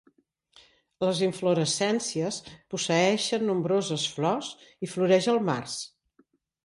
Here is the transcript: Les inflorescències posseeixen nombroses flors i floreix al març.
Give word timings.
Les 1.05 1.19
inflorescències 1.25 2.39
posseeixen 2.75 3.45
nombroses 3.51 4.07
flors 4.17 4.51
i 4.87 4.91
floreix 4.95 5.29
al 5.35 5.43
març. 5.51 5.77